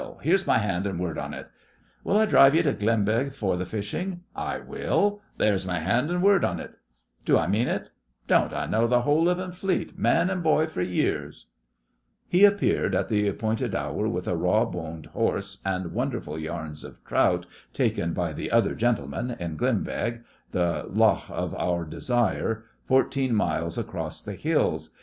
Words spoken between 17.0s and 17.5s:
trout